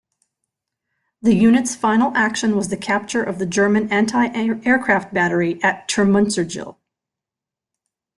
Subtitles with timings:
[1.21, 6.75] The unit's final action was the capture of the German anti-aircraft battery at Termunterzijl.